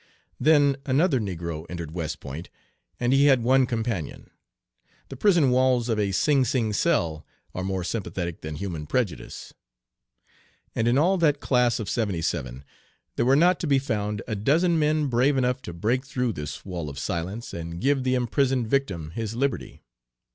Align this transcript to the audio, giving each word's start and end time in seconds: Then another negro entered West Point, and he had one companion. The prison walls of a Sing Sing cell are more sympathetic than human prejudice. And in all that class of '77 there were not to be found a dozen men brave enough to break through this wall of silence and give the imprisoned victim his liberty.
Then 0.39 0.77
another 0.87 1.19
negro 1.19 1.67
entered 1.69 1.91
West 1.93 2.19
Point, 2.19 2.49
and 2.99 3.13
he 3.13 3.27
had 3.27 3.43
one 3.43 3.67
companion. 3.67 4.31
The 5.09 5.15
prison 5.15 5.51
walls 5.51 5.89
of 5.89 5.99
a 5.99 6.11
Sing 6.11 6.43
Sing 6.43 6.73
cell 6.73 7.23
are 7.53 7.63
more 7.63 7.83
sympathetic 7.83 8.41
than 8.41 8.55
human 8.55 8.87
prejudice. 8.87 9.53
And 10.73 10.87
in 10.87 10.97
all 10.97 11.19
that 11.19 11.39
class 11.39 11.79
of 11.79 11.87
'77 11.87 12.63
there 13.15 13.25
were 13.27 13.35
not 13.35 13.59
to 13.59 13.67
be 13.67 13.77
found 13.77 14.23
a 14.27 14.33
dozen 14.33 14.79
men 14.79 15.05
brave 15.05 15.37
enough 15.37 15.61
to 15.61 15.71
break 15.71 16.03
through 16.07 16.33
this 16.33 16.65
wall 16.65 16.89
of 16.89 16.97
silence 16.97 17.53
and 17.53 17.79
give 17.79 18.01
the 18.03 18.15
imprisoned 18.15 18.67
victim 18.67 19.11
his 19.11 19.35
liberty. 19.35 19.83